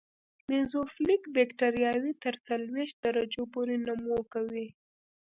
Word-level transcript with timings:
میزوفیلیک 0.49 1.23
بکټریاوې 1.35 2.11
تر 2.23 2.33
څلوېښت 2.47 2.95
درجو 3.05 3.43
پورې 3.53 3.75
نمو 3.85 4.17
کوي. 4.33 4.67